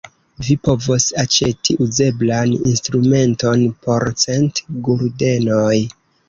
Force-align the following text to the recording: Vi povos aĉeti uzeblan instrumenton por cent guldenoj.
Vi 0.45 0.53
povos 0.67 1.03
aĉeti 1.23 1.75
uzeblan 1.85 2.55
instrumenton 2.71 3.63
por 3.85 4.09
cent 4.23 4.63
guldenoj. 4.89 5.79